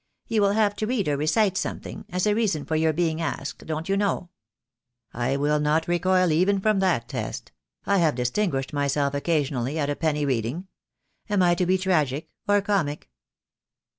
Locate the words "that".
6.79-7.07